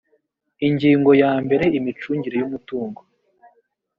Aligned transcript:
ingingo 0.67 1.09
ya 1.21 1.31
mbere 1.43 1.65
imicungire 1.77 2.35
y 2.39 2.45
umutungo 2.47 3.01